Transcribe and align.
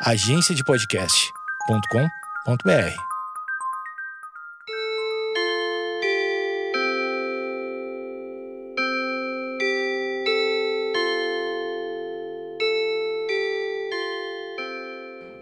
agenciadepodcast.com.br. 0.00 2.94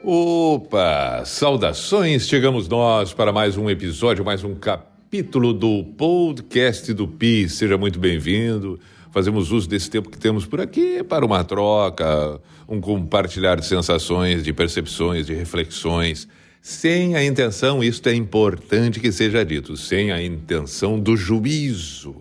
Opa! 0.03 1.23
Saudações! 1.27 2.27
Chegamos 2.27 2.67
nós 2.67 3.13
para 3.13 3.31
mais 3.31 3.59
um 3.59 3.69
episódio, 3.69 4.25
mais 4.25 4.43
um 4.43 4.55
capítulo 4.55 5.53
do 5.53 5.85
podcast 5.85 6.95
do 6.95 7.07
PI. 7.07 7.51
Seja 7.51 7.77
muito 7.77 7.99
bem-vindo. 7.99 8.81
Fazemos 9.17 9.51
uso 9.51 9.67
desse 9.67 9.89
tempo 9.89 10.11
que 10.11 10.19
temos 10.19 10.45
por 10.45 10.61
aqui 10.61 11.03
para 11.03 11.25
uma 11.25 11.43
troca, 11.43 12.39
um 12.69 12.83
compartilhar 12.83 13.59
de 13.59 13.65
sensações, 13.65 14.45
de 14.45 14.53
percepções, 14.53 15.25
de 15.25 15.33
reflexões, 15.33 16.29
sem 16.61 17.17
a 17.17 17.25
intenção, 17.25 17.83
isto 17.83 18.07
é 18.11 18.15
importante 18.15 19.01
que 19.01 19.11
seja 19.11 19.43
dito, 19.43 19.75
sem 19.75 20.13
a 20.13 20.23
intenção 20.23 21.01
do 21.01 21.17
juízo, 21.17 22.17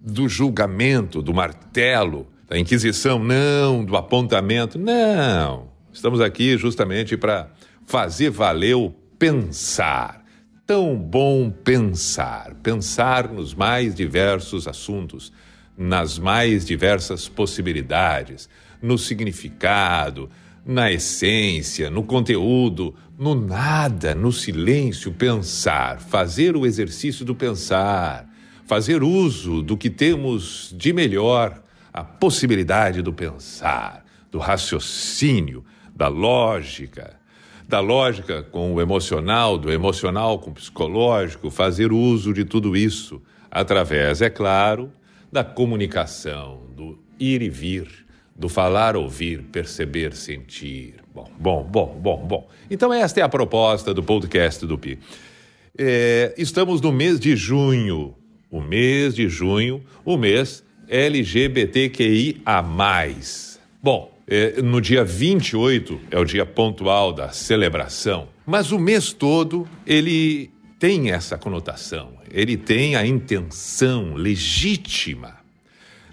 do 0.00 0.28
julgamento, 0.28 1.20
do 1.20 1.34
martelo, 1.34 2.28
da 2.48 2.56
inquisição, 2.56 3.18
não, 3.18 3.84
do 3.84 3.96
apontamento, 3.96 4.78
não. 4.78 5.66
Estamos 5.92 6.20
aqui 6.20 6.56
justamente 6.56 7.16
para 7.16 7.50
fazer 7.86 8.30
valer 8.30 8.76
o 8.76 8.90
pensar. 9.18 10.24
Tão 10.64 10.96
bom 10.96 11.50
pensar, 11.50 12.54
pensar 12.62 13.32
nos 13.32 13.52
mais 13.52 13.96
diversos 13.96 14.68
assuntos 14.68 15.32
nas 15.76 16.18
mais 16.18 16.64
diversas 16.64 17.28
possibilidades, 17.28 18.48
no 18.80 18.96
significado, 18.96 20.30
na 20.64 20.90
essência, 20.90 21.90
no 21.90 22.02
conteúdo, 22.02 22.94
no 23.18 23.34
nada, 23.34 24.14
no 24.14 24.32
silêncio, 24.32 25.12
pensar, 25.12 26.00
fazer 26.00 26.56
o 26.56 26.66
exercício 26.66 27.24
do 27.24 27.34
pensar, 27.34 28.28
fazer 28.64 29.02
uso 29.02 29.62
do 29.62 29.76
que 29.76 29.88
temos 29.88 30.74
de 30.76 30.92
melhor, 30.92 31.62
a 31.92 32.02
possibilidade 32.02 33.00
do 33.00 33.12
pensar, 33.12 34.04
do 34.30 34.38
raciocínio, 34.38 35.64
da 35.94 36.08
lógica, 36.08 37.14
da 37.68 37.80
lógica 37.80 38.42
com 38.42 38.74
o 38.74 38.80
emocional, 38.80 39.56
do 39.56 39.72
emocional 39.72 40.38
com 40.38 40.50
o 40.50 40.54
psicológico, 40.54 41.50
fazer 41.50 41.92
uso 41.92 42.34
de 42.34 42.44
tudo 42.44 42.76
isso 42.76 43.22
através, 43.50 44.20
é 44.20 44.28
claro, 44.28 44.92
da 45.30 45.44
comunicação, 45.44 46.62
do 46.74 46.98
ir 47.18 47.42
e 47.42 47.48
vir, 47.48 47.88
do 48.34 48.48
falar, 48.48 48.96
ouvir, 48.96 49.42
perceber, 49.44 50.14
sentir. 50.14 50.94
Bom, 51.14 51.30
bom, 51.38 51.62
bom, 51.64 51.98
bom, 52.00 52.26
bom. 52.26 52.48
Então, 52.70 52.92
esta 52.92 53.20
é 53.20 53.22
a 53.22 53.28
proposta 53.28 53.94
do 53.94 54.02
podcast 54.02 54.66
do 54.66 54.78
Pi. 54.78 54.98
É, 55.78 56.34
estamos 56.36 56.80
no 56.80 56.92
mês 56.92 57.18
de 57.18 57.34
junho. 57.34 58.14
O 58.50 58.60
mês 58.60 59.14
de 59.14 59.28
junho, 59.28 59.82
o 60.04 60.16
mês 60.16 60.62
LGBTQIA. 60.88 62.36
Bom, 63.82 64.16
é, 64.26 64.60
no 64.60 64.80
dia 64.80 65.04
28 65.04 66.00
é 66.10 66.18
o 66.18 66.24
dia 66.24 66.44
pontual 66.44 67.12
da 67.12 67.30
celebração, 67.30 68.28
mas 68.44 68.72
o 68.72 68.78
mês 68.78 69.12
todo 69.12 69.68
ele 69.86 70.50
tem 70.78 71.10
essa 71.10 71.38
conotação, 71.38 72.12
ele 72.30 72.56
tem 72.56 72.96
a 72.96 73.06
intenção 73.06 74.14
legítima, 74.14 75.36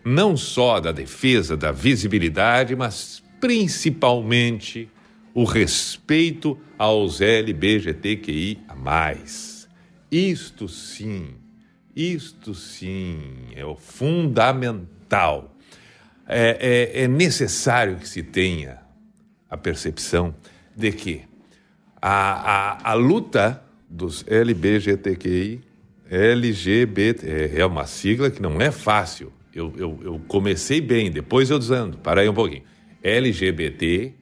não 0.04 0.36
só 0.36 0.80
da 0.80 0.92
defesa 0.92 1.56
da 1.56 1.72
visibilidade, 1.72 2.76
mas 2.76 3.24
principalmente 3.40 4.90
o 5.34 5.44
respeito 5.44 6.58
aos 6.78 7.22
LBGTQI 7.22 8.60
a 8.68 8.76
mais. 8.76 9.68
Isto 10.12 10.68
sim, 10.68 11.30
isto 11.96 12.54
sim 12.54 13.20
é 13.56 13.66
o 13.66 13.76
fundamental. 13.76 15.56
É, 16.28 16.94
é, 16.96 17.04
é 17.04 17.08
necessário 17.08 17.98
que 17.98 18.08
se 18.08 18.24
tenha 18.24 18.80
a 19.50 19.58
percepção 19.58 20.36
de 20.76 20.92
que 20.92 21.24
a, 22.02 22.82
a, 22.82 22.92
a 22.92 22.94
luta 22.94 23.64
dos 23.90 24.26
LBGTQI, 24.28 25.62
LGBT, 26.14 27.26
é, 27.26 27.60
é 27.62 27.66
uma 27.66 27.88
sigla 27.88 28.30
que 28.30 28.42
não 28.42 28.62
é 28.62 28.70
fácil. 28.70 29.34
Eu, 29.54 29.74
eu, 29.78 30.00
eu 30.04 30.22
comecei 30.28 30.80
bem, 30.80 31.10
depois 31.10 31.50
eu 31.50 31.58
dizendo, 31.58 31.98
para 31.98 32.22
aí 32.22 32.30
um 32.30 32.34
pouquinho. 32.34 32.64
LGBTQI 33.02 34.14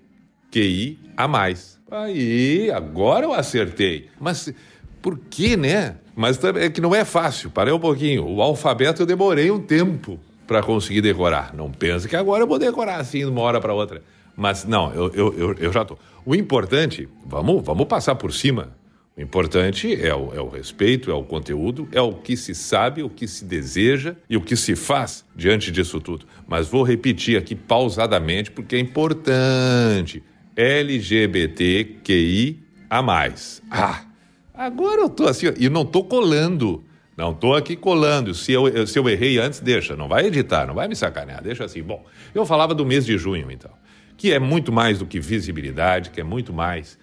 a 1.18 1.28
mais. 1.28 1.79
Aí, 1.90 2.72
agora 2.72 3.25
eu 3.25 3.34
acertei. 3.34 4.09
Mas 4.19 4.53
por 5.02 5.18
que, 5.18 5.57
né? 5.57 5.97
Mas 6.16 6.41
é 6.44 6.69
que 6.69 6.79
não 6.79 6.96
é 6.96 7.03
fácil, 7.03 7.50
parei 7.50 7.74
um 7.74 7.79
pouquinho. 7.79 8.25
O 8.25 8.41
alfabeto 8.41 9.02
eu 9.02 9.06
demorei 9.06 9.52
um 9.52 9.59
tempo 9.59 10.18
para 10.47 10.63
conseguir 10.63 11.02
decorar. 11.02 11.53
Não 11.53 11.69
pense 11.69 12.08
que 12.08 12.16
agora 12.16 12.44
eu 12.44 12.47
vou 12.47 12.58
decorar 12.59 12.97
assim 12.97 13.19
de 13.19 13.25
uma 13.25 13.41
hora 13.41 13.59
para 13.59 13.73
outra. 13.73 14.02
Mas 14.35 14.63
não, 14.66 14.94
eu, 14.94 15.12
eu, 15.13 15.34
eu, 15.38 15.53
eu 15.56 15.73
já 15.73 15.81
estou. 15.81 16.00
O 16.25 16.34
importante, 16.35 17.09
vamos, 17.25 17.63
vamos 17.63 17.85
passar 17.85 18.16
por 18.16 18.34
cima 18.34 18.79
o 19.16 19.22
importante 19.22 19.94
é 19.94 20.16
o, 20.16 20.33
é 20.33 20.39
o, 20.39 20.47
respeito, 20.47 21.11
é 21.11 21.13
o 21.13 21.23
conteúdo, 21.23 21.88
é 21.91 21.99
o 22.01 22.13
que 22.13 22.38
se 22.38 22.55
sabe, 22.55 23.03
o 23.03 23.09
que 23.09 23.27
se 23.27 23.44
deseja 23.44 24.16
e 24.29 24.38
o 24.38 24.41
que 24.41 24.55
se 24.55 24.73
faz 24.75 25.25
diante 25.35 25.69
disso 25.69 25.99
tudo. 25.99 26.25
Mas 26.47 26.69
vou 26.69 26.81
repetir 26.81 27.38
aqui 27.38 27.53
pausadamente 27.53 28.49
porque 28.51 28.77
é 28.77 28.79
importante. 28.79 30.23
LGBTQI 30.55 31.91
a 32.89 33.01
mais. 33.01 33.61
Ah, 33.69 34.05
agora 34.53 35.01
eu 35.01 35.09
tô 35.09 35.28
assim, 35.28 35.47
e 35.57 35.69
não 35.69 35.85
tô 35.85 36.03
colando. 36.05 36.83
Não 37.17 37.33
tô 37.33 37.53
aqui 37.53 37.75
colando. 37.75 38.33
Se 38.33 38.53
eu, 38.53 38.88
se 38.88 38.97
eu 38.97 39.09
errei 39.09 39.38
antes, 39.38 39.59
deixa. 39.59 39.95
Não 39.95 40.07
vai 40.07 40.28
editar, 40.28 40.66
não 40.66 40.73
vai 40.73 40.88
me 40.88 40.95
sacanear. 40.95 41.43
Deixa 41.43 41.66
assim. 41.66 41.83
Bom, 41.83 42.05
eu 42.33 42.45
falava 42.45 42.73
do 42.73 42.85
mês 42.85 43.05
de 43.05 43.17
junho, 43.17 43.51
então. 43.51 43.72
Que 44.16 44.31
é 44.31 44.39
muito 44.39 44.72
mais 44.72 44.99
do 44.99 45.05
que 45.05 45.19
visibilidade, 45.19 46.11
que 46.11 46.22
é 46.22 46.23
muito 46.23 46.53
mais 46.53 46.97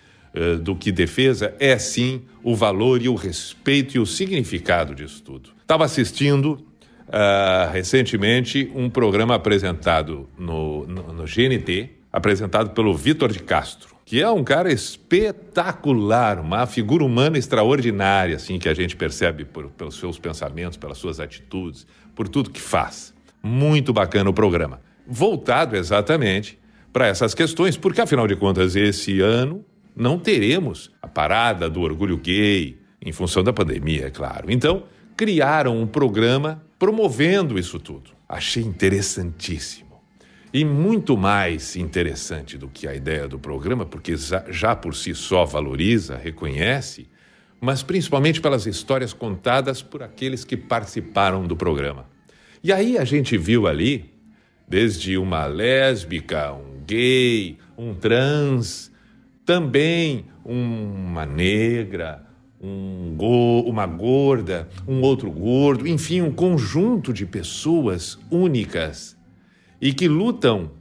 do 0.60 0.76
que 0.76 0.92
defesa 0.92 1.54
é 1.58 1.78
sim 1.78 2.22
o 2.42 2.54
valor 2.54 3.02
e 3.02 3.08
o 3.08 3.14
respeito 3.14 3.96
e 3.96 4.00
o 4.00 4.06
significado 4.06 4.94
disso 4.94 5.22
tudo. 5.22 5.50
Estava 5.60 5.84
assistindo 5.84 6.64
uh, 7.08 7.70
recentemente 7.72 8.70
um 8.74 8.88
programa 8.88 9.34
apresentado 9.34 10.28
no, 10.38 10.86
no, 10.86 11.12
no 11.12 11.24
GNT, 11.24 11.90
apresentado 12.12 12.70
pelo 12.70 12.94
Vitor 12.94 13.32
de 13.32 13.40
Castro, 13.40 13.96
que 14.04 14.22
é 14.22 14.30
um 14.30 14.42
cara 14.42 14.72
espetacular, 14.72 16.40
uma 16.40 16.66
figura 16.66 17.04
humana 17.04 17.36
extraordinária, 17.36 18.36
assim, 18.36 18.58
que 18.58 18.68
a 18.68 18.74
gente 18.74 18.96
percebe 18.96 19.44
por, 19.44 19.68
pelos 19.68 19.98
seus 19.98 20.18
pensamentos, 20.18 20.78
pelas 20.78 20.98
suas 20.98 21.20
atitudes, 21.20 21.86
por 22.14 22.28
tudo 22.28 22.50
que 22.50 22.60
faz. 22.60 23.12
Muito 23.42 23.92
bacana 23.92 24.30
o 24.30 24.32
programa. 24.32 24.80
Voltado 25.06 25.76
exatamente 25.76 26.58
para 26.92 27.06
essas 27.06 27.34
questões, 27.34 27.76
porque 27.76 28.00
afinal 28.00 28.26
de 28.26 28.34
contas, 28.34 28.74
esse 28.74 29.20
ano 29.20 29.64
não 29.98 30.16
teremos 30.16 30.92
a 31.02 31.08
parada 31.08 31.68
do 31.68 31.80
orgulho 31.80 32.16
gay, 32.16 32.78
em 33.04 33.10
função 33.10 33.42
da 33.42 33.52
pandemia, 33.52 34.06
é 34.06 34.10
claro. 34.10 34.48
Então, 34.48 34.84
criaram 35.16 35.76
um 35.76 35.88
programa 35.88 36.62
promovendo 36.78 37.58
isso 37.58 37.80
tudo. 37.80 38.10
Achei 38.28 38.62
interessantíssimo. 38.62 40.00
E 40.54 40.64
muito 40.64 41.16
mais 41.16 41.74
interessante 41.74 42.56
do 42.56 42.68
que 42.68 42.86
a 42.86 42.94
ideia 42.94 43.26
do 43.26 43.40
programa, 43.40 43.84
porque 43.84 44.14
já 44.50 44.76
por 44.76 44.94
si 44.94 45.14
só 45.16 45.44
valoriza, 45.44 46.16
reconhece, 46.16 47.08
mas 47.60 47.82
principalmente 47.82 48.40
pelas 48.40 48.66
histórias 48.66 49.12
contadas 49.12 49.82
por 49.82 50.04
aqueles 50.04 50.44
que 50.44 50.56
participaram 50.56 51.44
do 51.44 51.56
programa. 51.56 52.06
E 52.62 52.72
aí 52.72 52.96
a 52.96 53.04
gente 53.04 53.36
viu 53.36 53.66
ali, 53.66 54.14
desde 54.66 55.18
uma 55.18 55.44
lésbica, 55.46 56.52
um 56.52 56.84
gay, 56.86 57.58
um 57.76 57.94
trans, 57.94 58.87
também 59.48 60.26
uma 60.44 61.24
negra, 61.24 62.22
um 62.60 63.14
go 63.16 63.62
uma 63.62 63.86
gorda, 63.86 64.68
um 64.86 65.00
outro 65.00 65.30
gordo, 65.30 65.88
enfim, 65.88 66.20
um 66.20 66.30
conjunto 66.30 67.14
de 67.14 67.24
pessoas 67.24 68.18
únicas 68.30 69.16
e 69.80 69.94
que 69.94 70.06
lutam 70.06 70.72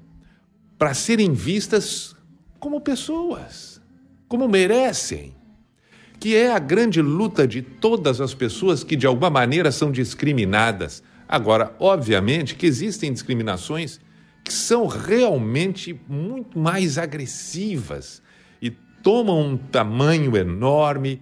para 0.78 0.94
serem 0.94 1.32
vistas 1.32 2.14
como 2.60 2.82
pessoas, 2.82 3.82
como 4.28 4.50
merecem. 4.50 5.34
Que 6.20 6.36
é 6.36 6.52
a 6.52 6.60
grande 6.60 7.02
luta 7.02 7.48
de 7.48 7.62
todas 7.62 8.20
as 8.20 8.34
pessoas 8.34 8.84
que 8.84 8.98
de 8.98 9.08
alguma 9.08 9.30
maneira 9.30 9.72
são 9.72 9.94
discriminadas. 9.94 11.02
Agora, 11.26 11.74
obviamente 11.80 12.54
que 12.54 12.66
existem 12.66 13.14
discriminações 13.14 14.02
que 14.44 14.52
são 14.52 14.88
realmente 14.88 15.98
muito 16.10 16.60
mais 16.60 16.98
agressivas 16.98 18.27
tomam 19.08 19.40
um 19.40 19.56
tamanho 19.56 20.36
enorme 20.36 21.22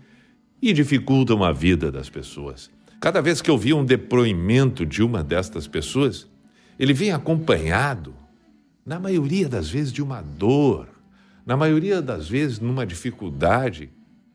e 0.59 0.73
dificultam 0.73 1.43
a 1.43 1.51
vida 1.51 1.91
das 1.91 2.09
pessoas. 2.09 2.71
Cada 2.99 3.21
vez 3.21 3.43
que 3.43 3.51
eu 3.51 3.59
vi 3.59 3.75
um 3.75 3.85
depoimento 3.85 4.83
de 4.83 5.03
uma 5.03 5.23
destas 5.23 5.67
pessoas, 5.67 6.27
ele 6.79 6.93
vem 6.93 7.11
acompanhado, 7.11 8.15
na 8.83 8.99
maioria 8.99 9.47
das 9.47 9.69
vezes, 9.69 9.93
de 9.93 10.01
uma 10.01 10.23
dor, 10.23 10.87
na 11.45 11.55
maioria 11.55 12.01
das 12.01 12.27
vezes, 12.27 12.59
numa 12.59 12.87
dificuldade 12.87 13.91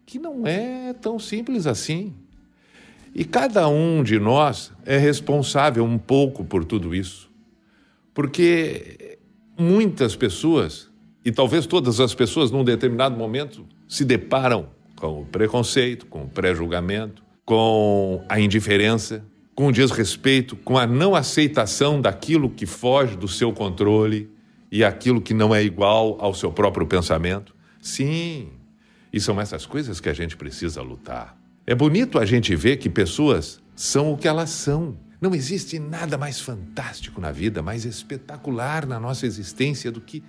que 0.07 0.21
não 0.21 0.47
é 0.47 0.93
tão 0.93 1.19
simples 1.19 1.67
assim. 1.67 2.15
E 3.13 3.25
cada 3.25 3.67
um 3.67 4.05
de 4.05 4.21
nós 4.21 4.71
é 4.87 4.97
responsável 4.97 5.85
um 5.85 5.99
pouco 5.99 6.45
por 6.45 6.65
tudo 6.65 6.95
isso. 6.95 7.29
Porque 8.15 9.19
muitas 9.59 10.15
pessoas, 10.15 10.90
e 11.25 11.31
talvez 11.31 11.67
todas 11.67 12.01
as 12.01 12.15
pessoas 12.15 12.51
num 12.51 12.65
determinado 12.65 13.17
momento, 13.17 13.67
se 13.89 14.05
deparam 14.05 14.69
com 14.97 15.23
o 15.23 15.25
preconceito, 15.27 16.07
com 16.07 16.25
o 16.25 16.29
pré-julgamento, 16.29 17.23
com 17.45 18.25
a 18.29 18.39
indiferença, 18.39 19.25
com 19.55 19.67
o 19.67 19.73
desrespeito, 19.73 20.57
com 20.57 20.79
a 20.79 20.87
não 20.87 21.15
aceitação 21.15 22.01
daquilo 22.01 22.49
que 22.49 22.67
foge 22.67 23.17
do 23.17 23.29
seu 23.29 23.53
controle 23.53 24.31
e 24.71 24.85
aquilo 24.85 25.21
que 25.21 25.35
não 25.35 25.55
é 25.55 25.63
igual 25.63 26.17
ao 26.21 26.33
seu 26.33 26.53
próprio 26.53 26.87
pensamento. 26.87 27.55
Sim, 27.81 28.51
e 29.13 29.21
são 29.21 29.41
essas 29.41 29.67
coisas 29.67 30.01
que 30.01 30.09
a 30.09 30.13
gente 30.13 30.37
precisa 30.37 30.83
lutar. 30.83 31.37
É 31.67 31.75
bonito 31.75 32.19
a 32.19 32.25
gente 32.25 32.55
ver 32.55 32.77
que 32.77 32.89
pessoas 32.89 33.61
são 33.75 34.13
o 34.13 34.17
que 34.17 34.29
elas 34.29 34.51
são. 34.51 34.97
Não 35.21 35.35
existe 35.35 35.79
nada 35.79 36.17
mais 36.17 36.41
fantástico 36.41 37.21
na 37.21 37.33
vida, 37.33 37.63
mais 37.63 37.85
espetacular 37.85 38.87
na 38.87 38.99
nossa 38.99 39.27
existência 39.27 39.91
do 39.91 40.01
que 40.01 40.23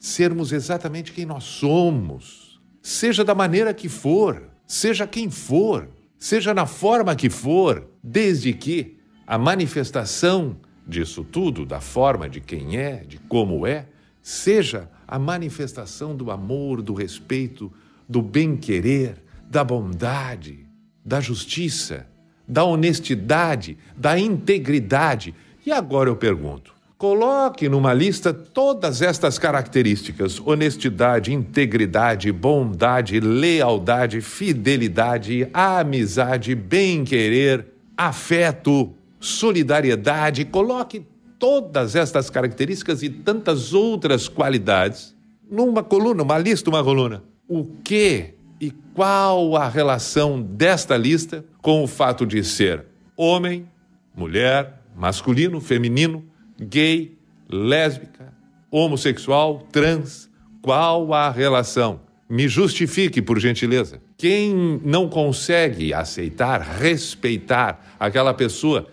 sermos 0.00 0.50
exatamente 0.50 1.12
quem 1.12 1.26
nós 1.26 1.44
somos. 1.44 2.58
Seja 2.82 3.22
da 3.22 3.34
maneira 3.34 3.74
que 3.74 3.88
for, 3.88 4.48
seja 4.66 5.06
quem 5.06 5.30
for, 5.30 5.88
seja 6.18 6.54
na 6.54 6.64
forma 6.64 7.14
que 7.14 7.28
for, 7.28 7.86
desde 8.02 8.54
que 8.54 8.98
a 9.26 9.36
manifestação 9.36 10.56
disso 10.86 11.22
tudo, 11.22 11.66
da 11.66 11.80
forma 11.80 12.28
de 12.28 12.40
quem 12.40 12.78
é, 12.78 13.04
de 13.04 13.18
como 13.18 13.66
é, 13.66 13.86
seja 14.22 14.90
a 15.06 15.18
manifestação 15.18 16.16
do 16.16 16.30
amor, 16.30 16.80
do 16.80 16.94
respeito, 16.94 17.70
do 18.08 18.22
bem-querer, 18.22 19.22
da 19.48 19.62
bondade, 19.62 20.66
da 21.04 21.20
justiça, 21.20 22.06
da 22.48 22.64
honestidade, 22.64 23.76
da 23.96 24.18
integridade. 24.18 25.34
E 25.64 25.70
agora 25.70 26.08
eu 26.08 26.16
pergunto: 26.16 26.74
coloque 27.00 27.66
numa 27.66 27.94
lista 27.94 28.30
todas 28.30 29.00
estas 29.00 29.38
características: 29.38 30.38
honestidade, 30.38 31.32
integridade, 31.32 32.30
bondade, 32.30 33.18
lealdade, 33.18 34.20
fidelidade, 34.20 35.48
amizade, 35.54 36.54
bem-querer, 36.54 37.66
afeto, 37.96 38.92
solidariedade. 39.18 40.44
Coloque 40.44 41.06
todas 41.38 41.96
estas 41.96 42.28
características 42.28 43.02
e 43.02 43.08
tantas 43.08 43.72
outras 43.72 44.28
qualidades 44.28 45.16
numa 45.50 45.82
coluna, 45.82 46.22
uma 46.22 46.36
lista, 46.36 46.68
uma 46.68 46.84
coluna. 46.84 47.24
O 47.48 47.64
que 47.82 48.34
e 48.60 48.70
qual 48.92 49.56
a 49.56 49.66
relação 49.70 50.42
desta 50.42 50.98
lista 50.98 51.46
com 51.62 51.82
o 51.82 51.86
fato 51.86 52.26
de 52.26 52.44
ser 52.44 52.84
homem, 53.16 53.66
mulher, 54.14 54.82
masculino, 54.94 55.62
feminino, 55.62 56.28
gay, 56.60 57.16
lésbica, 57.48 58.32
homossexual, 58.70 59.66
trans? 59.72 60.28
Qual 60.62 61.12
a 61.14 61.30
relação? 61.30 62.00
Me 62.28 62.46
justifique, 62.46 63.20
por 63.22 63.40
gentileza. 63.40 64.00
Quem 64.16 64.80
não 64.84 65.08
consegue 65.08 65.92
aceitar, 65.92 66.60
respeitar 66.60 67.96
aquela 67.98 68.34
pessoa 68.34 68.86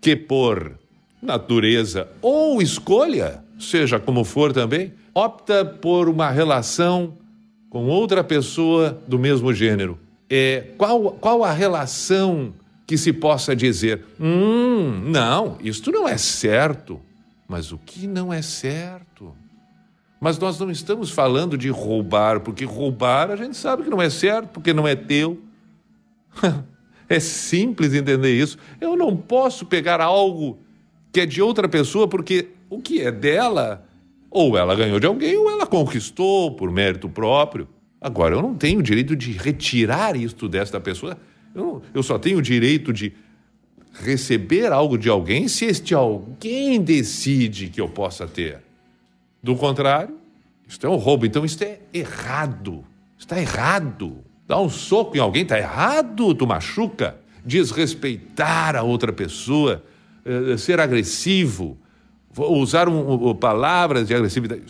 que, 0.00 0.16
por 0.16 0.78
natureza 1.20 2.08
ou 2.22 2.62
escolha, 2.62 3.44
seja 3.58 3.98
como 3.98 4.24
for 4.24 4.52
também, 4.52 4.94
opta 5.14 5.64
por 5.64 6.08
uma 6.08 6.30
relação 6.30 7.18
com 7.68 7.86
outra 7.86 8.24
pessoa 8.24 9.02
do 9.06 9.18
mesmo 9.18 9.52
gênero. 9.52 9.98
É, 10.28 10.68
qual, 10.78 11.12
qual 11.20 11.44
a 11.44 11.52
relação 11.52 12.54
que 12.90 12.98
se 12.98 13.12
possa 13.12 13.54
dizer: 13.54 14.02
hum, 14.18 15.04
não, 15.12 15.56
isto 15.62 15.92
não 15.92 16.08
é 16.08 16.18
certo. 16.18 17.00
Mas 17.46 17.70
o 17.70 17.78
que 17.78 18.04
não 18.04 18.32
é 18.32 18.42
certo? 18.42 19.32
Mas 20.20 20.36
nós 20.40 20.58
não 20.58 20.68
estamos 20.72 21.08
falando 21.08 21.56
de 21.56 21.68
roubar, 21.68 22.40
porque 22.40 22.64
roubar 22.64 23.30
a 23.30 23.36
gente 23.36 23.56
sabe 23.56 23.84
que 23.84 23.90
não 23.90 24.02
é 24.02 24.10
certo, 24.10 24.48
porque 24.48 24.74
não 24.74 24.88
é 24.88 24.96
teu. 24.96 25.40
é 27.08 27.20
simples 27.20 27.94
entender 27.94 28.34
isso. 28.34 28.58
Eu 28.80 28.96
não 28.96 29.16
posso 29.16 29.66
pegar 29.66 30.00
algo 30.00 30.58
que 31.12 31.20
é 31.20 31.26
de 31.26 31.40
outra 31.40 31.68
pessoa, 31.68 32.08
porque 32.08 32.48
o 32.68 32.80
que 32.80 33.00
é 33.00 33.12
dela 33.12 33.86
ou 34.28 34.58
ela 34.58 34.74
ganhou 34.74 34.98
de 34.98 35.06
alguém 35.06 35.36
ou 35.36 35.48
ela 35.48 35.64
conquistou 35.64 36.56
por 36.56 36.72
mérito 36.72 37.08
próprio. 37.08 37.68
Agora, 38.00 38.34
eu 38.34 38.42
não 38.42 38.56
tenho 38.56 38.80
o 38.80 38.82
direito 38.82 39.14
de 39.14 39.30
retirar 39.30 40.16
isto 40.16 40.48
desta 40.48 40.80
pessoa. 40.80 41.16
Eu, 41.54 41.82
eu 41.92 42.02
só 42.02 42.18
tenho 42.18 42.38
o 42.38 42.42
direito 42.42 42.92
de 42.92 43.12
receber 43.92 44.72
algo 44.72 44.96
de 44.96 45.08
alguém 45.08 45.48
se 45.48 45.64
este 45.64 45.94
alguém 45.94 46.80
decide 46.80 47.68
que 47.68 47.80
eu 47.80 47.88
possa 47.88 48.26
ter. 48.26 48.58
Do 49.42 49.56
contrário, 49.56 50.16
isto 50.68 50.86
é 50.86 50.90
um 50.90 50.96
roubo. 50.96 51.26
Então, 51.26 51.44
isto 51.44 51.62
é 51.62 51.80
errado. 51.92 52.84
Está 53.18 53.40
errado. 53.40 54.18
Dar 54.46 54.60
um 54.60 54.68
soco 54.68 55.16
em 55.16 55.20
alguém 55.20 55.42
está 55.42 55.58
errado, 55.58 56.34
tu 56.34 56.46
machuca. 56.46 57.16
Desrespeitar 57.44 58.76
a 58.76 58.82
outra 58.82 59.12
pessoa, 59.12 59.82
eh, 60.24 60.56
ser 60.56 60.78
agressivo, 60.78 61.78
usar 62.36 62.88
um, 62.88 63.34
palavras 63.34 64.06
de 64.06 64.14
agressividade. 64.14 64.62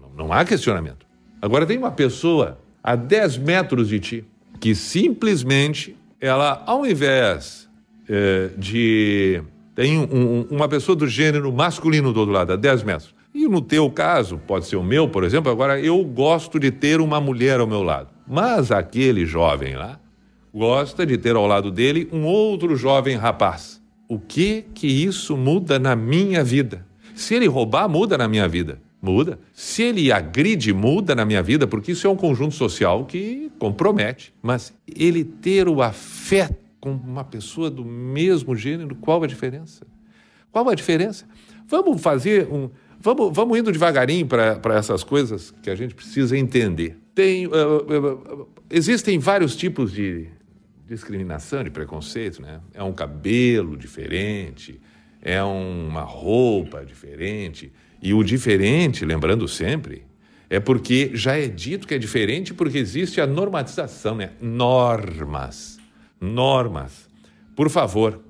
Não, 0.00 0.26
não 0.26 0.32
há 0.32 0.44
questionamento. 0.44 1.06
Agora 1.40 1.66
tem 1.66 1.78
uma 1.78 1.90
pessoa 1.90 2.58
a 2.82 2.94
10 2.94 3.38
metros 3.38 3.88
de 3.88 3.98
ti 3.98 4.24
que 4.60 4.74
simplesmente 4.74 5.96
ela, 6.22 6.62
ao 6.64 6.86
invés 6.86 7.68
é, 8.08 8.50
de. 8.56 9.42
Tem 9.74 9.98
um, 9.98 10.46
uma 10.48 10.68
pessoa 10.68 10.94
do 10.94 11.08
gênero 11.08 11.52
masculino 11.52 12.12
do 12.12 12.20
outro 12.20 12.32
lado, 12.32 12.52
a 12.52 12.56
10 12.56 12.84
metros. 12.84 13.14
E 13.34 13.48
no 13.48 13.60
teu 13.60 13.90
caso, 13.90 14.38
pode 14.38 14.66
ser 14.66 14.76
o 14.76 14.82
meu, 14.82 15.08
por 15.08 15.24
exemplo, 15.24 15.50
agora 15.50 15.80
eu 15.80 16.04
gosto 16.04 16.60
de 16.60 16.70
ter 16.70 17.00
uma 17.00 17.20
mulher 17.20 17.58
ao 17.58 17.66
meu 17.66 17.82
lado. 17.82 18.10
Mas 18.28 18.70
aquele 18.70 19.26
jovem 19.26 19.74
lá 19.74 19.98
gosta 20.54 21.04
de 21.04 21.16
ter 21.16 21.34
ao 21.34 21.46
lado 21.46 21.70
dele 21.70 22.08
um 22.12 22.24
outro 22.24 22.76
jovem 22.76 23.16
rapaz. 23.16 23.82
O 24.06 24.18
que 24.18 24.66
que 24.74 24.86
isso 24.86 25.36
muda 25.36 25.78
na 25.78 25.96
minha 25.96 26.44
vida? 26.44 26.86
Se 27.14 27.34
ele 27.34 27.46
roubar, 27.46 27.88
muda 27.88 28.16
na 28.18 28.28
minha 28.28 28.46
vida. 28.46 28.78
Muda. 29.02 29.40
Se 29.52 29.82
ele 29.82 30.12
agride, 30.12 30.72
muda 30.72 31.12
na 31.12 31.24
minha 31.24 31.42
vida, 31.42 31.66
porque 31.66 31.90
isso 31.90 32.06
é 32.06 32.10
um 32.10 32.14
conjunto 32.16 32.54
social 32.54 33.04
que 33.04 33.50
compromete. 33.58 34.32
Mas 34.40 34.72
ele 34.86 35.24
ter 35.24 35.68
o 35.68 35.82
afeto 35.82 36.54
com 36.80 36.92
uma 36.92 37.24
pessoa 37.24 37.68
do 37.68 37.84
mesmo 37.84 38.54
gênero, 38.54 38.94
qual 38.94 39.24
a 39.24 39.26
diferença? 39.26 39.84
Qual 40.52 40.68
a 40.68 40.74
diferença? 40.74 41.26
Vamos 41.66 42.00
fazer 42.00 42.46
um. 42.46 42.70
Vamos, 43.00 43.34
vamos 43.34 43.58
indo 43.58 43.72
devagarinho 43.72 44.26
para 44.26 44.76
essas 44.76 45.02
coisas 45.02 45.52
que 45.62 45.68
a 45.68 45.74
gente 45.74 45.94
precisa 45.94 46.38
entender. 46.38 46.96
Tem, 47.12 47.48
uh, 47.48 47.50
uh, 47.50 48.42
uh, 48.42 48.48
existem 48.70 49.18
vários 49.18 49.56
tipos 49.56 49.90
de 49.92 50.28
discriminação, 50.86 51.64
de 51.64 51.70
preconceito, 51.70 52.40
né? 52.40 52.60
É 52.72 52.82
um 52.82 52.92
cabelo 52.92 53.76
diferente, 53.76 54.80
é 55.20 55.42
uma 55.42 56.02
roupa 56.02 56.84
diferente. 56.84 57.72
E 58.02 58.12
o 58.12 58.24
diferente, 58.24 59.04
lembrando 59.04 59.46
sempre, 59.46 60.04
é 60.50 60.58
porque 60.58 61.12
já 61.14 61.38
é 61.38 61.46
dito 61.46 61.86
que 61.86 61.94
é 61.94 61.98
diferente 61.98 62.52
porque 62.52 62.76
existe 62.76 63.20
a 63.20 63.26
normatização, 63.26 64.16
né? 64.16 64.32
Normas. 64.40 65.78
Normas. 66.20 67.08
Por 67.54 67.70
favor, 67.70 68.20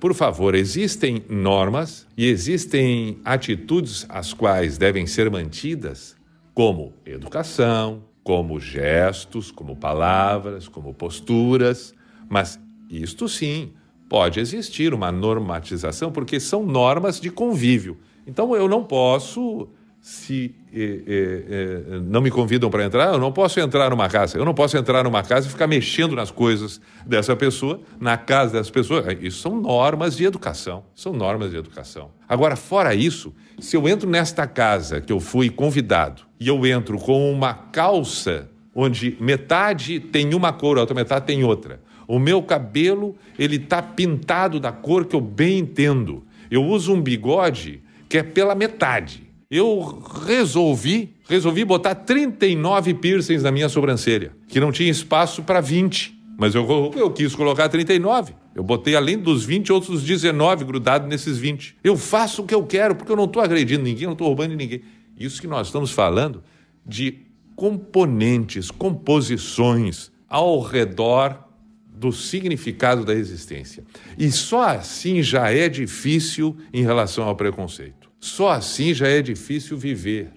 por 0.00 0.14
favor, 0.14 0.54
existem 0.54 1.22
normas 1.28 2.06
e 2.16 2.26
existem 2.26 3.18
atitudes 3.22 4.06
as 4.08 4.32
quais 4.32 4.78
devem 4.78 5.06
ser 5.06 5.30
mantidas, 5.30 6.16
como 6.54 6.94
educação, 7.04 8.02
como 8.24 8.58
gestos, 8.58 9.50
como 9.50 9.76
palavras, 9.76 10.66
como 10.66 10.94
posturas, 10.94 11.92
mas 12.28 12.58
isto 12.88 13.28
sim 13.28 13.72
pode 14.08 14.40
existir 14.40 14.94
uma 14.94 15.12
normatização, 15.12 16.10
porque 16.10 16.40
são 16.40 16.64
normas 16.64 17.20
de 17.20 17.30
convívio. 17.30 17.98
Então 18.30 18.54
eu 18.54 18.68
não 18.68 18.84
posso, 18.84 19.68
se 20.00 20.54
eh, 20.72 21.02
eh, 21.04 21.42
eh, 21.48 22.00
não 22.04 22.20
me 22.20 22.30
convidam 22.30 22.70
para 22.70 22.84
entrar, 22.84 23.12
eu 23.12 23.18
não 23.18 23.32
posso 23.32 23.58
entrar 23.58 23.90
numa 23.90 24.08
casa. 24.08 24.38
Eu 24.38 24.44
não 24.44 24.54
posso 24.54 24.76
entrar 24.76 25.02
numa 25.02 25.20
casa 25.24 25.48
e 25.48 25.50
ficar 25.50 25.66
mexendo 25.66 26.14
nas 26.14 26.30
coisas 26.30 26.80
dessa 27.04 27.34
pessoa, 27.34 27.80
na 27.98 28.16
casa 28.16 28.52
dessa 28.52 28.70
pessoa. 28.70 29.04
Isso 29.20 29.40
são 29.40 29.60
normas 29.60 30.16
de 30.16 30.24
educação. 30.24 30.84
São 30.94 31.12
normas 31.12 31.50
de 31.50 31.56
educação. 31.56 32.12
Agora, 32.28 32.54
fora 32.54 32.94
isso, 32.94 33.34
se 33.58 33.76
eu 33.76 33.88
entro 33.88 34.08
nesta 34.08 34.46
casa 34.46 35.00
que 35.00 35.12
eu 35.12 35.18
fui 35.18 35.50
convidado 35.50 36.22
e 36.38 36.46
eu 36.46 36.64
entro 36.64 36.98
com 36.98 37.32
uma 37.32 37.52
calça 37.52 38.48
onde 38.72 39.16
metade 39.18 39.98
tem 39.98 40.32
uma 40.34 40.52
cor, 40.52 40.78
a 40.78 40.82
outra 40.82 40.94
metade 40.94 41.26
tem 41.26 41.42
outra 41.42 41.80
o 42.06 42.18
meu 42.18 42.42
cabelo, 42.42 43.14
ele 43.38 43.56
tá 43.56 43.80
pintado 43.80 44.58
da 44.58 44.72
cor 44.72 45.04
que 45.04 45.14
eu 45.14 45.20
bem 45.20 45.60
entendo. 45.60 46.24
Eu 46.50 46.64
uso 46.64 46.92
um 46.92 47.00
bigode 47.00 47.84
que 48.10 48.18
é 48.18 48.22
pela 48.24 48.56
metade. 48.56 49.22
eu 49.48 50.02
resolvi, 50.26 51.14
resolvi 51.28 51.64
botar 51.64 51.94
39 51.94 52.94
piercings 52.94 53.42
na 53.42 53.50
minha 53.52 53.68
sobrancelha, 53.68 54.32
que 54.48 54.60
não 54.60 54.70
tinha 54.70 54.90
espaço 54.90 55.42
para 55.44 55.60
20. 55.60 56.18
Mas 56.36 56.54
eu, 56.54 56.92
eu 56.96 57.10
quis 57.10 57.34
colocar 57.34 57.68
39. 57.68 58.34
Eu 58.54 58.62
botei 58.64 58.96
além 58.96 59.18
dos 59.18 59.44
20 59.44 59.72
outros 59.72 60.02
19 60.02 60.64
grudados 60.64 61.08
nesses 61.08 61.38
20. 61.38 61.76
Eu 61.84 61.96
faço 61.96 62.42
o 62.42 62.46
que 62.46 62.54
eu 62.54 62.64
quero, 62.64 62.94
porque 62.94 63.12
eu 63.12 63.16
não 63.16 63.24
estou 63.24 63.42
agredindo 63.42 63.84
ninguém, 63.84 64.06
não 64.06 64.12
estou 64.12 64.26
roubando 64.26 64.56
ninguém. 64.56 64.82
Isso 65.16 65.40
que 65.40 65.46
nós 65.46 65.68
estamos 65.68 65.90
falando 65.92 66.42
de 66.84 67.18
componentes, 67.54 68.70
composições 68.70 70.10
ao 70.28 70.60
redor 70.60 71.44
do 71.86 72.10
significado 72.10 73.04
da 73.04 73.14
existência. 73.14 73.84
E 74.18 74.32
só 74.32 74.62
assim 74.62 75.22
já 75.22 75.52
é 75.52 75.68
difícil 75.68 76.56
em 76.72 76.82
relação 76.82 77.24
ao 77.24 77.36
preconceito. 77.36 77.99
Só 78.20 78.50
assim 78.50 78.92
já 78.92 79.08
é 79.08 79.22
difícil 79.22 79.78
viver. 79.78 80.30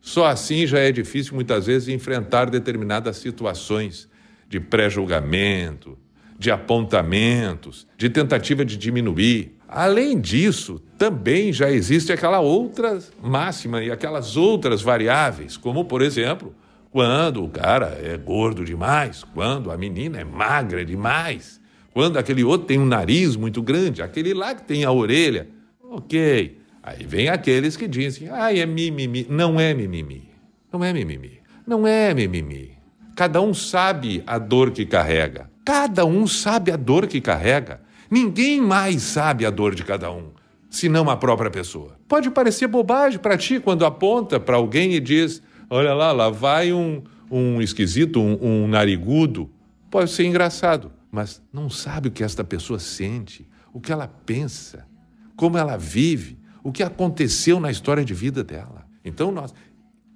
Só 0.00 0.26
assim 0.26 0.64
já 0.64 0.78
é 0.78 0.92
difícil 0.92 1.34
muitas 1.34 1.66
vezes 1.66 1.88
enfrentar 1.88 2.48
determinadas 2.48 3.16
situações 3.16 4.08
de 4.48 4.60
pré-julgamento, 4.60 5.98
de 6.38 6.52
apontamentos, 6.52 7.88
de 7.98 8.08
tentativa 8.08 8.64
de 8.64 8.76
diminuir. 8.76 9.56
Além 9.68 10.20
disso, 10.20 10.80
também 10.96 11.52
já 11.52 11.68
existe 11.68 12.12
aquela 12.12 12.38
outra 12.38 13.00
máxima 13.20 13.82
e 13.82 13.90
aquelas 13.90 14.36
outras 14.36 14.80
variáveis, 14.80 15.56
como, 15.56 15.84
por 15.84 16.02
exemplo, 16.02 16.54
quando 16.92 17.42
o 17.42 17.48
cara 17.48 17.98
é 18.00 18.16
gordo 18.16 18.64
demais, 18.64 19.24
quando 19.34 19.72
a 19.72 19.76
menina 19.76 20.20
é 20.20 20.24
magra 20.24 20.84
demais, 20.84 21.60
quando 21.92 22.16
aquele 22.16 22.44
outro 22.44 22.68
tem 22.68 22.78
um 22.78 22.86
nariz 22.86 23.34
muito 23.34 23.60
grande, 23.60 24.02
aquele 24.02 24.32
lá 24.32 24.54
que 24.54 24.62
tem 24.62 24.84
a 24.84 24.92
orelha. 24.92 25.48
Ok. 25.82 26.58
Aí 26.86 27.04
vem 27.04 27.28
aqueles 27.28 27.76
que 27.76 27.88
dizem, 27.88 28.28
ah, 28.30 28.56
é 28.56 28.64
mimimi. 28.64 29.26
Não 29.28 29.58
é 29.58 29.74
mimimi. 29.74 30.30
Não 30.72 30.84
é 30.84 30.92
mimimi. 30.92 31.40
Não 31.66 31.84
é 31.84 32.14
mimimi. 32.14 32.78
Cada 33.16 33.42
um 33.42 33.52
sabe 33.52 34.22
a 34.24 34.38
dor 34.38 34.70
que 34.70 34.86
carrega. 34.86 35.50
Cada 35.64 36.04
um 36.04 36.28
sabe 36.28 36.70
a 36.70 36.76
dor 36.76 37.08
que 37.08 37.20
carrega. 37.20 37.80
Ninguém 38.08 38.60
mais 38.60 39.02
sabe 39.02 39.44
a 39.44 39.50
dor 39.50 39.74
de 39.74 39.82
cada 39.82 40.12
um, 40.12 40.30
senão 40.70 41.10
a 41.10 41.16
própria 41.16 41.50
pessoa. 41.50 41.98
Pode 42.06 42.30
parecer 42.30 42.68
bobagem 42.68 43.18
para 43.18 43.36
ti 43.36 43.58
quando 43.58 43.84
aponta 43.84 44.38
para 44.38 44.54
alguém 44.54 44.92
e 44.92 45.00
diz: 45.00 45.42
Olha 45.68 45.92
lá, 45.92 46.12
lá 46.12 46.30
vai 46.30 46.72
um, 46.72 47.02
um 47.28 47.60
esquisito, 47.60 48.20
um, 48.20 48.38
um 48.40 48.68
narigudo. 48.68 49.50
Pode 49.90 50.12
ser 50.12 50.24
engraçado, 50.24 50.92
mas 51.10 51.42
não 51.52 51.68
sabe 51.68 52.06
o 52.06 52.12
que 52.12 52.22
esta 52.22 52.44
pessoa 52.44 52.78
sente, 52.78 53.44
o 53.72 53.80
que 53.80 53.90
ela 53.90 54.06
pensa, 54.06 54.86
como 55.34 55.58
ela 55.58 55.76
vive, 55.76 56.38
o 56.66 56.72
que 56.72 56.82
aconteceu 56.82 57.60
na 57.60 57.70
história 57.70 58.04
de 58.04 58.12
vida 58.12 58.42
dela. 58.42 58.84
Então, 59.04 59.30
nós. 59.30 59.54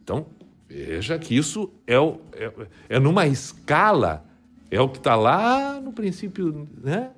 Então, 0.03 0.27
veja 0.69 1.17
que 1.17 1.37
isso 1.37 1.71
é, 1.87 1.97
o, 1.97 2.19
é, 2.33 2.51
é 2.89 2.99
numa 2.99 3.25
escala, 3.29 4.25
é 4.69 4.81
o 4.81 4.89
que 4.89 4.99
está 4.99 5.15
lá 5.15 5.81
no 5.81 5.93
princípio, 5.93 6.69
né? 6.83 7.11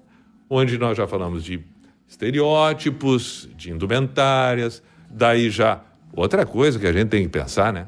Onde 0.51 0.77
nós 0.77 0.99
já 0.99 1.07
falamos 1.07 1.43
de 1.43 1.65
estereótipos, 2.07 3.49
de 3.57 3.71
indumentárias, 3.71 4.83
daí 5.09 5.49
já. 5.49 5.81
Outra 6.15 6.45
coisa 6.45 6.79
que 6.79 6.87
a 6.87 6.93
gente 6.93 7.09
tem 7.09 7.23
que 7.23 7.31
pensar, 7.31 7.73
né? 7.73 7.87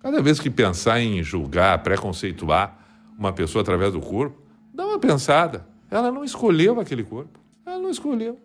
Cada 0.00 0.22
vez 0.22 0.40
que 0.40 0.48
pensar 0.48 0.98
em 1.00 1.22
julgar, 1.22 1.82
preconceituar 1.82 2.78
uma 3.18 3.30
pessoa 3.30 3.60
através 3.60 3.92
do 3.92 4.00
corpo, 4.00 4.40
dá 4.72 4.86
uma 4.86 4.98
pensada. 4.98 5.66
Ela 5.90 6.10
não 6.10 6.24
escolheu 6.24 6.80
aquele 6.80 7.04
corpo. 7.04 7.38
Ela 7.66 7.78
não 7.78 7.90
escolheu. 7.90 8.40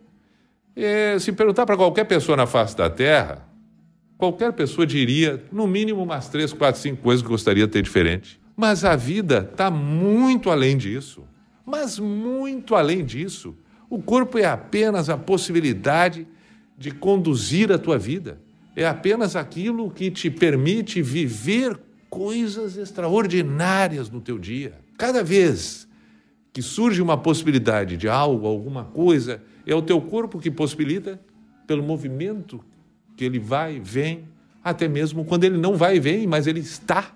É, 0.78 1.18
se 1.18 1.32
perguntar 1.32 1.66
para 1.66 1.76
qualquer 1.76 2.04
pessoa 2.06 2.38
na 2.38 2.46
face 2.46 2.78
da 2.78 2.90
Terra, 2.90 3.48
qualquer 4.18 4.54
pessoa 4.54 4.86
diria, 4.86 5.44
no 5.52 5.66
mínimo, 5.66 6.04
umas 6.04 6.30
três, 6.30 6.54
quatro, 6.54 6.80
cinco 6.80 7.02
coisas 7.02 7.24
que 7.24 7.28
gostaria 7.28 7.66
de 7.66 7.74
ter 7.74 7.82
diferente. 7.82 8.40
Mas 8.56 8.86
a 8.86 8.96
vida 8.96 9.48
está 9.52 9.72
muito 9.72 10.52
além 10.52 10.78
disso. 10.78 11.24
Mas 11.66 11.98
muito 11.98 12.76
além 12.76 13.04
disso. 13.04 13.56
O 13.90 14.02
corpo 14.02 14.38
é 14.38 14.46
apenas 14.46 15.10
a 15.10 15.18
possibilidade 15.18 16.28
de 16.78 16.92
conduzir 16.92 17.72
a 17.72 17.80
tua 17.80 17.98
vida 17.98 18.40
é 18.78 18.86
apenas 18.86 19.36
aquilo 19.36 19.90
que 19.90 20.12
te 20.12 20.30
permite 20.30 21.02
viver 21.02 21.76
coisas 22.12 22.78
extraordinárias 22.78 24.08
no 24.08 24.22
teu 24.22 24.38
dia. 24.38 24.76
Cada 24.96 25.24
vez 25.24 25.88
que 26.58 26.62
surge 26.64 27.04
uma 27.04 27.16
possibilidade 27.16 27.96
de 27.98 28.10
algo, 28.10 28.48
alguma 28.48 28.84
coisa, 28.84 29.44
é 29.64 29.76
o 29.76 29.82
teu 29.84 30.02
corpo 30.02 30.40
que 30.40 30.50
possibilita 30.50 31.22
pelo 31.68 31.84
movimento 31.84 32.66
que 33.16 33.24
ele 33.24 33.38
vai, 33.38 33.80
vem, 33.80 34.26
até 34.64 34.88
mesmo 34.88 35.24
quando 35.24 35.44
ele 35.44 35.56
não 35.56 35.78
vai 35.78 35.98
e 35.98 36.00
vem, 36.00 36.26
mas 36.26 36.48
ele 36.48 36.60
está. 36.60 37.16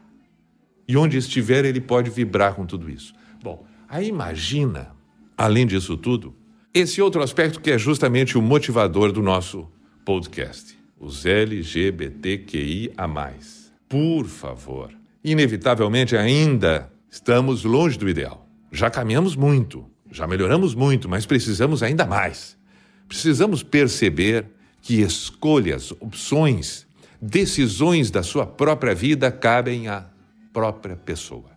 E 0.88 0.96
onde 0.96 1.18
estiver, 1.18 1.66
ele 1.66 1.82
pode 1.82 2.12
vibrar 2.12 2.54
com 2.54 2.68
tudo 2.68 2.88
isso. 2.88 3.16
Bom, 3.42 3.66
aí 3.90 4.08
imagina, 4.08 4.92
além 5.36 5.66
disso 5.66 5.98
tudo, 5.98 6.36
esse 6.72 7.02
outro 7.02 7.24
aspecto 7.24 7.60
que 7.60 7.72
é 7.72 7.80
justamente 7.80 8.38
o 8.38 8.44
motivador 8.44 9.12
do 9.12 9.24
nosso 9.24 9.68
podcast 10.06 10.78
os 11.00 11.26
LGBTQIA. 11.26 12.94
Por 13.90 14.28
favor. 14.28 14.92
Inevitavelmente 15.24 16.16
ainda 16.16 16.94
estamos 17.10 17.64
longe 17.64 17.98
do 17.98 18.08
ideal. 18.08 18.41
Já 18.72 18.90
caminhamos 18.90 19.36
muito, 19.36 19.86
já 20.12 20.26
melhoramos 20.28 20.74
muito, 20.74 21.10
mas 21.10 21.26
precisamos 21.26 21.84
ainda 21.84 22.06
mais. 22.06 22.58
Precisamos 23.08 23.64
perceber 23.64 24.46
que 24.82 25.02
escolhas, 25.02 25.92
opções, 25.92 26.88
decisões 27.22 28.10
da 28.10 28.24
sua 28.24 28.46
própria 28.46 28.96
vida 28.96 29.32
cabem 29.32 29.88
à 29.88 30.06
própria 30.54 30.96
pessoa. 30.96 31.52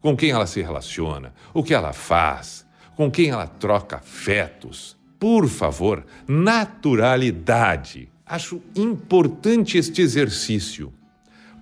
Com 0.00 0.16
quem 0.16 0.30
ela 0.30 0.46
se 0.46 0.60
relaciona, 0.60 1.32
o 1.52 1.62
que 1.62 1.72
ela 1.72 1.92
faz, 1.92 2.66
com 2.94 3.10
quem 3.10 3.30
ela 3.30 3.46
troca 3.46 3.96
afetos. 3.96 4.96
Por 5.18 5.48
favor, 5.48 6.04
naturalidade 6.28 8.12
Acho 8.26 8.62
importante 8.74 9.76
este 9.76 10.00
exercício. 10.00 10.92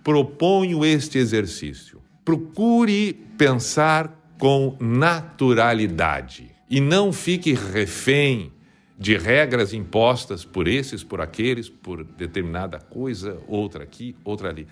Proponho 0.05 0.85
este 0.85 1.19
exercício. 1.19 2.01
Procure 2.25 3.13
pensar 3.37 4.22
com 4.43 4.77
naturalidade 4.81 6.51
e 6.69 6.81
não 6.81 7.13
fique 7.13 7.55
refém 7.55 8.53
de 8.99 9.17
regras 9.17 9.73
impostas 9.73 10.45
por 10.45 10.67
esses, 10.67 11.05
por 11.05 11.21
aqueles, 11.21 11.69
por 11.69 12.03
determinada 12.03 12.81
coisa, 12.81 13.39
outra 13.47 13.85
aqui, 13.85 14.17
outra 14.25 14.49
ali. 14.49 14.67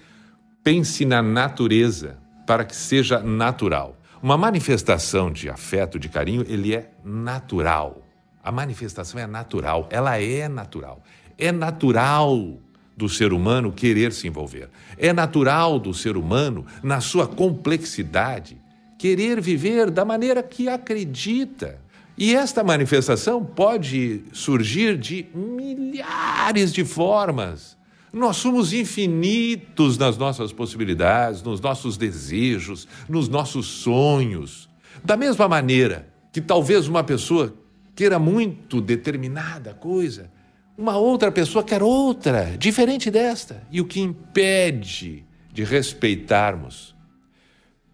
Pense 0.65 1.05
na 1.05 1.23
natureza 1.23 2.19
para 2.49 2.65
que 2.65 2.75
seja 2.75 3.21
natural. 3.21 3.97
Uma 4.21 4.37
manifestação 4.37 5.31
de 5.31 5.49
afeto, 5.49 6.01
de 6.01 6.09
carinho, 6.09 6.45
ele 6.49 6.75
é 6.75 6.91
natural. 7.05 8.05
A 8.43 8.51
manifestação 8.51 9.21
é 9.21 9.27
natural, 9.29 9.87
ela 9.89 10.21
é 10.21 10.49
natural. 10.49 11.01
É 11.39 11.53
natural 11.53 12.59
do 12.97 13.09
ser 13.09 13.33
humano 13.33 13.71
querer 13.71 14.13
se 14.13 14.27
envolver. 14.27 14.69
É 14.99 15.13
natural 15.13 15.79
do 15.79 15.95
ser 15.95 16.17
humano, 16.17 16.67
na 16.83 17.01
sua 17.01 17.29
complexidade, 17.29 18.61
querer 19.01 19.41
viver 19.41 19.91
da 19.91 20.05
maneira 20.05 20.43
que 20.43 20.69
acredita. 20.69 21.81
E 22.19 22.35
esta 22.35 22.63
manifestação 22.63 23.43
pode 23.43 24.25
surgir 24.31 24.99
de 24.99 25.27
milhares 25.35 26.71
de 26.71 26.85
formas. 26.85 27.79
Nós 28.13 28.37
somos 28.37 28.75
infinitos 28.75 29.97
nas 29.97 30.19
nossas 30.19 30.53
possibilidades, 30.53 31.43
nos 31.43 31.63
nossos 31.63 31.97
desejos, 31.97 32.87
nos 33.09 33.27
nossos 33.27 33.67
sonhos. 33.69 34.69
Da 35.03 35.17
mesma 35.17 35.49
maneira 35.49 36.13
que 36.31 36.43
talvez 36.43 36.87
uma 36.87 37.03
pessoa 37.03 37.55
queira 37.97 38.19
muito 38.19 38.83
determinada 38.83 39.73
coisa, 39.73 40.31
uma 40.77 40.99
outra 40.99 41.33
pessoa 41.33 41.65
quer 41.65 41.83
outra, 41.83 42.55
diferente 42.59 43.11
desta. 43.11 43.67
E 43.71 43.81
o 43.81 43.87
que 43.87 43.99
impede 43.99 45.25
de 45.51 45.65
respeitarmos? 45.65 46.95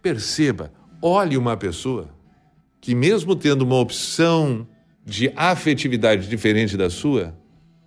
Perceba, 0.02 0.72
olhe 1.00 1.36
uma 1.36 1.56
pessoa 1.56 2.08
que, 2.80 2.94
mesmo 2.94 3.34
tendo 3.34 3.62
uma 3.62 3.76
opção 3.76 4.66
de 5.04 5.32
afetividade 5.36 6.28
diferente 6.28 6.76
da 6.76 6.90
sua, 6.90 7.36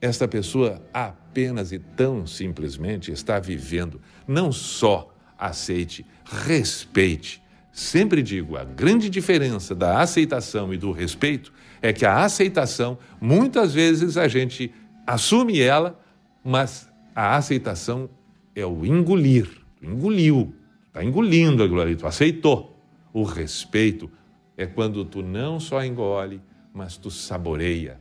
esta 0.01 0.27
pessoa 0.27 0.81
apenas 0.93 1.71
e 1.71 1.79
tão 1.79 2.25
simplesmente 2.25 3.11
está 3.11 3.39
vivendo. 3.39 4.01
Não 4.27 4.51
só 4.51 5.13
aceite, 5.37 6.05
respeite. 6.25 7.41
Sempre 7.71 8.21
digo, 8.21 8.57
a 8.57 8.63
grande 8.63 9.09
diferença 9.09 9.75
da 9.75 9.99
aceitação 9.99 10.73
e 10.73 10.77
do 10.77 10.91
respeito 10.91 11.53
é 11.81 11.93
que 11.93 12.05
a 12.05 12.23
aceitação, 12.23 12.97
muitas 13.21 13.73
vezes 13.73 14.17
a 14.17 14.27
gente 14.27 14.71
assume 15.07 15.59
ela, 15.59 15.99
mas 16.43 16.89
a 17.15 17.35
aceitação 17.35 18.09
é 18.55 18.65
o 18.65 18.85
engolir. 18.85 19.49
Engoliu, 19.81 20.53
está 20.87 21.03
engolindo 21.03 21.63
aquilo 21.63 21.81
ali, 21.81 21.95
tu 21.95 22.05
aceitou. 22.05 22.78
O 23.19 23.23
respeito 23.23 24.09
é 24.55 24.65
quando 24.65 25.03
tu 25.03 25.21
não 25.21 25.59
só 25.59 25.83
engole, 25.83 26.41
mas 26.73 26.95
tu 26.95 27.11
saboreia. 27.11 27.99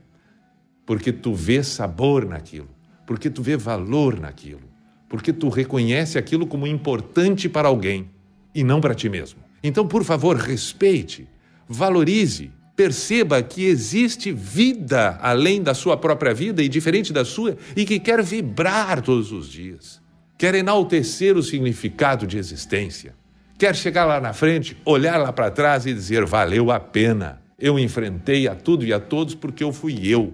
Porque 0.87 1.13
tu 1.13 1.35
vê 1.35 1.61
sabor 1.65 2.25
naquilo. 2.25 2.69
porque 3.05 3.31
tu 3.31 3.43
vê 3.43 3.57
valor 3.57 4.21
naquilo, 4.21 4.69
porque 5.09 5.33
tu 5.33 5.49
reconhece 5.49 6.19
aquilo 6.19 6.47
como 6.47 6.67
importante 6.67 7.49
para 7.49 7.67
alguém 7.67 8.11
e 8.55 8.63
não 8.63 8.83
para 8.83 8.95
ti 8.95 9.09
mesmo. 9.09 9.41
Então, 9.63 9.89
por 9.89 10.05
favor, 10.05 10.37
respeite, 10.37 11.27
valorize, 11.67 12.53
perceba 12.77 13.43
que 13.43 13.65
existe 13.65 14.31
vida 14.31 15.19
além 15.23 15.63
da 15.63 15.73
sua 15.73 15.97
própria 15.97 16.35
vida 16.35 16.63
e 16.63 16.69
diferente 16.69 17.11
da 17.11 17.25
sua 17.25 17.57
e 17.75 17.87
que 17.87 17.99
quer 17.99 18.23
vibrar 18.23 19.01
todos 19.01 19.33
os 19.33 19.49
dias, 19.49 20.01
quer 20.37 20.55
enaltecer 20.55 21.35
o 21.35 21.43
significado 21.43 22.27
de 22.27 22.37
existência, 22.37 23.17
quer 23.59 23.75
chegar 23.75 24.05
lá 24.05 24.21
na 24.21 24.33
frente, 24.33 24.81
olhar 24.85 25.19
lá 25.19 25.33
para 25.33 25.51
trás 25.51 25.85
e 25.85 25.93
dizer: 25.93 26.25
valeu 26.25 26.71
a 26.71 26.79
pena. 26.79 27.43
Eu 27.59 27.77
enfrentei 27.77 28.47
a 28.47 28.55
tudo 28.55 28.85
e 28.85 28.93
a 28.93 29.01
todos 29.01 29.35
porque 29.35 29.65
eu 29.65 29.73
fui 29.73 30.07
eu, 30.07 30.33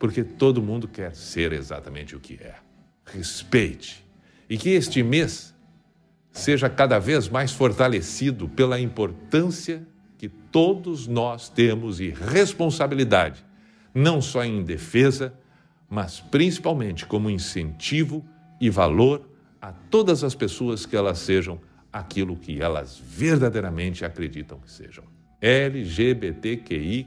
porque 0.00 0.24
todo 0.24 0.60
mundo 0.60 0.88
quer 0.88 1.14
ser 1.14 1.52
exatamente 1.52 2.16
o 2.16 2.20
que 2.20 2.34
é. 2.42 2.56
Respeite. 3.04 4.04
E 4.50 4.58
que 4.58 4.70
este 4.70 5.00
mês 5.00 5.54
seja 6.32 6.68
cada 6.68 6.98
vez 6.98 7.28
mais 7.28 7.52
fortalecido 7.52 8.48
pela 8.48 8.80
importância 8.80 9.86
que 10.18 10.28
todos 10.28 11.06
nós 11.06 11.48
temos 11.48 12.00
e 12.00 12.10
responsabilidade, 12.10 13.44
não 13.94 14.20
só 14.20 14.44
em 14.44 14.64
defesa, 14.64 15.32
mas 15.88 16.18
principalmente 16.18 17.06
como 17.06 17.30
incentivo 17.30 18.24
e 18.60 18.68
valor 18.68 19.30
a 19.62 19.72
todas 19.72 20.24
as 20.24 20.34
pessoas 20.34 20.84
que 20.84 20.96
elas 20.96 21.18
sejam 21.18 21.60
aquilo 21.98 22.36
que 22.36 22.60
elas 22.60 22.98
verdadeiramente 22.98 24.04
acreditam 24.04 24.58
que 24.58 24.70
sejam. 24.70 25.04
LGBTQI 25.40 27.06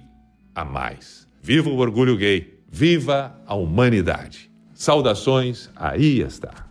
a 0.53 0.65
mais. 0.65 1.27
Viva 1.41 1.69
o 1.69 1.77
orgulho 1.77 2.17
gay! 2.17 2.59
Viva 2.71 3.35
a 3.45 3.55
humanidade! 3.55 4.51
Saudações, 4.73 5.69
aí 5.75 6.21
está. 6.21 6.68